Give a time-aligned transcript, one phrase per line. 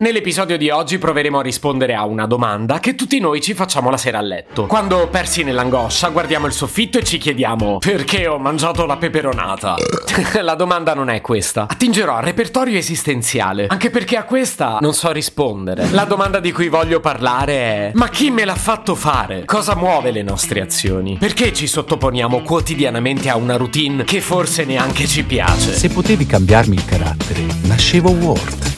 [0.00, 3.96] Nell'episodio di oggi proveremo a rispondere a una domanda che tutti noi ci facciamo la
[3.96, 4.66] sera a letto.
[4.66, 9.74] Quando persi nell'angoscia guardiamo il soffitto e ci chiediamo perché ho mangiato la peperonata?
[10.40, 11.66] la domanda non è questa.
[11.68, 15.90] Attingerò al repertorio esistenziale, anche perché a questa non so rispondere.
[15.90, 19.44] La domanda di cui voglio parlare è ma chi me l'ha fatto fare?
[19.46, 21.16] Cosa muove le nostre azioni?
[21.18, 25.72] Perché ci sottoponiamo quotidianamente a una routine che forse neanche ci piace?
[25.72, 28.77] Se potevi cambiarmi il carattere, nascevo Ward.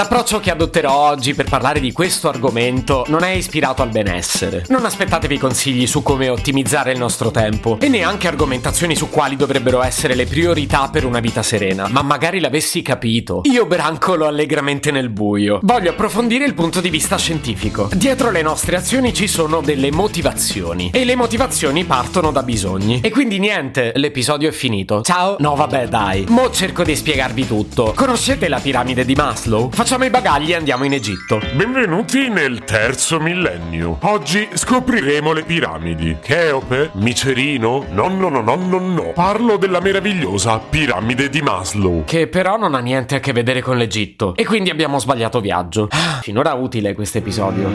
[0.00, 4.64] L'approccio che adotterò oggi per parlare di questo argomento non è ispirato al benessere.
[4.68, 9.82] Non aspettatevi consigli su come ottimizzare il nostro tempo e neanche argomentazioni su quali dovrebbero
[9.82, 11.86] essere le priorità per una vita serena.
[11.90, 13.42] Ma magari l'avessi capito.
[13.44, 15.58] Io brancolo allegramente nel buio.
[15.64, 17.90] Voglio approfondire il punto di vista scientifico.
[17.92, 23.00] Dietro le nostre azioni ci sono delle motivazioni e le motivazioni partono da bisogni.
[23.02, 25.02] E quindi niente, l'episodio è finito.
[25.02, 25.36] Ciao.
[25.40, 26.24] No, vabbè, dai.
[26.30, 27.92] Mo cerco di spiegarvi tutto.
[27.94, 29.68] Conoscete la piramide di Maslow?
[29.70, 31.40] Facciamo i bagagli e andiamo in Egitto.
[31.52, 33.98] Benvenuti nel terzo millennio.
[34.02, 36.16] Oggi scopriremo le piramidi.
[36.22, 36.90] Cheope?
[36.94, 37.84] Micerino?
[37.90, 39.12] No, no, no, no, no, no.
[39.12, 42.04] Parlo della meravigliosa piramide di Maslow.
[42.04, 44.36] Che però non ha niente a che vedere con l'Egitto.
[44.36, 45.88] E quindi abbiamo sbagliato viaggio.
[45.90, 47.68] Ah, Finora utile questo episodio.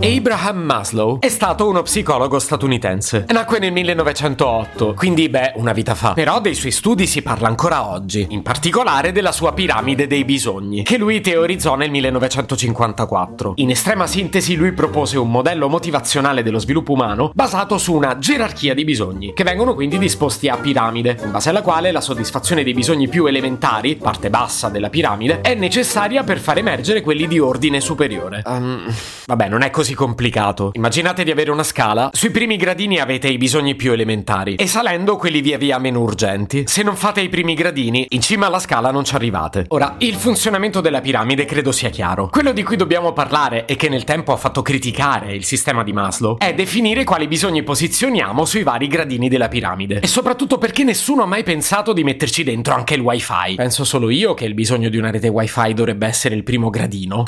[0.00, 3.24] Abraham Maslow è stato uno psicologo statunitense.
[3.28, 6.12] Nacque nel 1908, quindi beh, una vita fa.
[6.12, 10.82] Però dei suoi studi si parla ancora oggi, in particolare della sua piramide dei bisogni,
[10.82, 11.20] che lui
[11.62, 13.52] teorizzò nel 1954.
[13.56, 18.74] In estrema sintesi lui propose un modello motivazionale dello sviluppo umano basato su una gerarchia
[18.74, 22.72] di bisogni, che vengono quindi disposti a piramide, in base alla quale la soddisfazione dei
[22.72, 27.80] bisogni più elementari, parte bassa della piramide, è necessaria per far emergere quelli di ordine
[27.80, 28.42] superiore.
[28.44, 28.92] Um,
[29.26, 30.70] vabbè, non è così complicato.
[30.74, 35.16] Immaginate di avere una scala, sui primi gradini avete i bisogni più elementari e salendo
[35.16, 36.64] quelli via via meno urgenti.
[36.66, 39.66] Se non fate i primi gradini, in cima alla scala non ci arrivate.
[39.68, 42.28] Ora, il funzionamento della piramide credo sia chiaro.
[42.28, 45.92] Quello di cui dobbiamo parlare e che nel tempo ha fatto criticare il sistema di
[45.92, 50.00] Maslow è definire quali bisogni posizioniamo sui vari gradini della piramide.
[50.00, 53.54] E soprattutto perché nessuno ha mai pensato di metterci dentro anche il wifi.
[53.56, 57.24] Penso solo io che il bisogno di una rete wifi dovrebbe essere il primo gradino.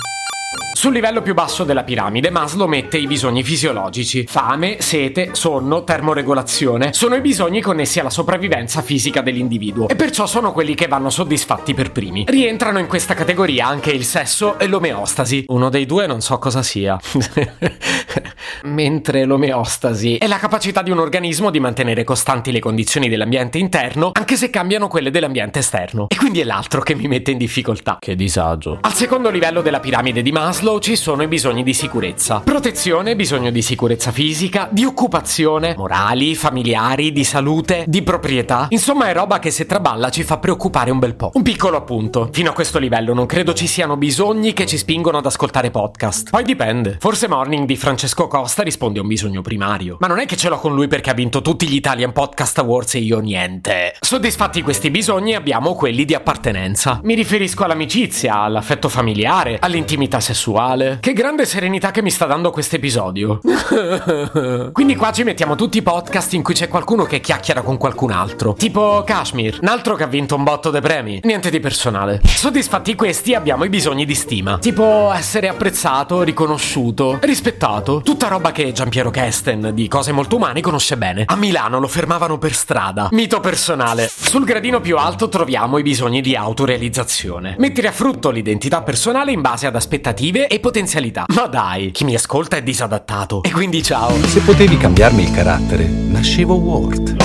[0.84, 4.26] Sul livello più basso della piramide Maslow mette i bisogni fisiologici.
[4.28, 10.52] Fame, sete, sonno, termoregolazione sono i bisogni connessi alla sopravvivenza fisica dell'individuo e perciò sono
[10.52, 12.26] quelli che vanno soddisfatti per primi.
[12.28, 15.44] Rientrano in questa categoria anche il sesso e l'omeostasi.
[15.46, 17.00] Uno dei due non so cosa sia.
[18.64, 24.10] Mentre l'omeostasi è la capacità di un organismo di mantenere costanti le condizioni dell'ambiente interno
[24.12, 26.08] anche se cambiano quelle dell'ambiente esterno.
[26.10, 27.96] E quindi è l'altro che mi mette in difficoltà.
[27.98, 28.80] Che disagio.
[28.82, 30.42] Al secondo livello della piramide di Maslow
[30.80, 32.40] ci sono i bisogni di sicurezza.
[32.40, 38.66] Protezione, bisogno di sicurezza fisica, di occupazione, morali, familiari, di salute, di proprietà.
[38.68, 41.30] Insomma è roba che se traballa ci fa preoccupare un bel po'.
[41.34, 42.28] Un piccolo appunto.
[42.32, 46.30] Fino a questo livello non credo ci siano bisogni che ci spingono ad ascoltare podcast.
[46.30, 46.98] Poi dipende.
[47.00, 49.96] Forse Morning di Francesco Costa risponde a un bisogno primario.
[50.00, 52.58] Ma non è che ce l'ho con lui perché ha vinto tutti gli Italian Podcast
[52.58, 53.94] Awards e io niente.
[54.00, 57.00] Soddisfatti questi bisogni abbiamo quelli di appartenenza.
[57.02, 60.98] Mi riferisco all'amicizia, all'affetto familiare, all'intimità sessuale.
[61.00, 63.40] Che grande serenità che mi sta dando questo episodio.
[64.72, 68.10] Quindi qua ci mettiamo tutti i podcast in cui c'è qualcuno che chiacchiera con qualcun
[68.10, 68.54] altro.
[68.54, 71.20] Tipo Kashmir, un altro che ha vinto un botto dei premi.
[71.24, 72.22] Niente di personale.
[72.24, 74.56] Soddisfatti questi abbiamo i bisogni di stima.
[74.58, 78.00] Tipo essere apprezzato, riconosciuto, rispettato.
[78.02, 81.24] Tutta roba che Giampiero Kesten di cose molto umane conosce bene.
[81.26, 83.08] A Milano lo fermavano per strada.
[83.10, 84.10] Mito personale.
[84.10, 87.56] Sul gradino più alto troviamo i bisogni di autorealizzazione.
[87.58, 91.24] Mettere a frutto l'identità personale in base ad aspettative e potenzialità.
[91.34, 93.42] Ma dai, chi mi ascolta è disadattato.
[93.42, 94.14] E quindi ciao.
[94.26, 97.16] Se potevi cambiarmi il carattere, nascevo Ward.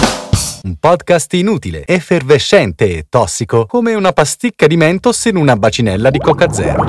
[0.64, 6.20] Un podcast inutile, effervescente e tossico, come una pasticca di mentos in una bacinella di
[6.20, 6.84] Coca Zero.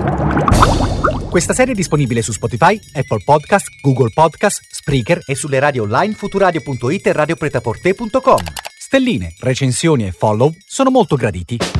[1.29, 6.15] Questa serie è disponibile su Spotify, Apple Podcast, Google Podcast, Spreaker e sulle radio online
[6.15, 8.39] futuradio.it e radiopretaporte.com.
[8.77, 11.80] Stelline, recensioni e follow sono molto graditi.